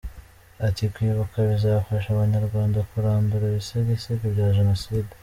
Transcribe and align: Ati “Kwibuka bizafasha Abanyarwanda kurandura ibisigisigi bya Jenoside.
Ati 0.67 0.83
“Kwibuka 0.93 1.35
bizafasha 1.49 2.07
Abanyarwanda 2.11 2.79
kurandura 2.89 3.43
ibisigisigi 3.47 4.25
bya 4.33 4.47
Jenoside. 4.57 5.11